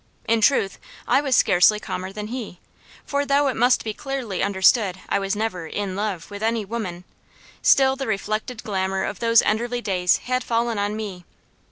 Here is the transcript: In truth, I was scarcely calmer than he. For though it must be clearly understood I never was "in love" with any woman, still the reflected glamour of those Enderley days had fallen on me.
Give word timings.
In 0.27 0.41
truth, 0.41 0.79
I 1.07 1.21
was 1.21 1.35
scarcely 1.35 1.79
calmer 1.79 2.11
than 2.11 2.29
he. 2.29 2.59
For 3.05 3.23
though 3.23 3.49
it 3.49 3.55
must 3.55 3.83
be 3.83 3.93
clearly 3.93 4.41
understood 4.41 4.99
I 5.09 5.19
never 5.19 5.65
was 5.65 5.73
"in 5.75 5.95
love" 5.95 6.31
with 6.31 6.41
any 6.41 6.65
woman, 6.65 7.03
still 7.61 7.95
the 7.95 8.07
reflected 8.07 8.63
glamour 8.63 9.03
of 9.03 9.19
those 9.19 9.43
Enderley 9.43 9.79
days 9.79 10.17
had 10.17 10.43
fallen 10.43 10.79
on 10.79 10.95
me. 10.95 11.23